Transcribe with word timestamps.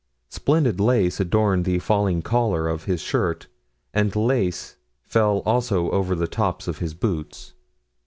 Splendid 0.29 0.79
lace 0.79 1.19
adorned 1.19 1.63
the 1.63 1.77
falling 1.77 2.23
collar 2.23 2.67
of 2.67 2.85
his 2.85 3.01
shirt, 3.01 3.45
and 3.93 4.15
lace 4.15 4.75
fell 5.03 5.43
also 5.45 5.91
over 5.91 6.15
the 6.15 6.25
top 6.25 6.67
of 6.67 6.79
his 6.79 6.95
boots. 6.95 7.53